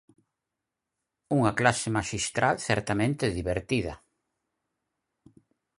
Unha 1.37 1.51
clase 1.59 1.87
maxistral 1.97 2.55
certamente 2.67 3.33
divertida. 3.39 3.95